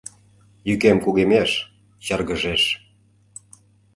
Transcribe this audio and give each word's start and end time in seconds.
Йӱкем 0.67 0.97
кугемеш, 1.03 1.51
чаргыжеш. 2.05 2.63